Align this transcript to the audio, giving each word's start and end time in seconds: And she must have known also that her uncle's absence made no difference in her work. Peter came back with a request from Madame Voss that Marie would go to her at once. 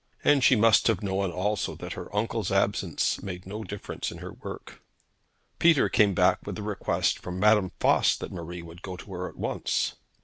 And 0.23 0.43
she 0.43 0.55
must 0.55 0.87
have 0.87 1.03
known 1.03 1.29
also 1.29 1.75
that 1.75 1.93
her 1.93 2.09
uncle's 2.15 2.51
absence 2.51 3.21
made 3.21 3.45
no 3.45 3.63
difference 3.63 4.09
in 4.11 4.17
her 4.17 4.33
work. 4.33 4.81
Peter 5.59 5.89
came 5.89 6.15
back 6.15 6.39
with 6.43 6.57
a 6.57 6.63
request 6.63 7.19
from 7.19 7.39
Madame 7.39 7.71
Voss 7.79 8.15
that 8.17 8.31
Marie 8.31 8.63
would 8.63 8.81
go 8.81 8.97
to 8.97 9.11
her 9.11 9.29
at 9.29 9.35
once. 9.37 9.93